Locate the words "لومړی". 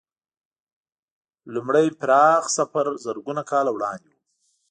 1.53-1.87